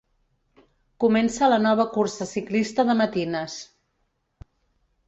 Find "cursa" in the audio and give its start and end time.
1.99-2.29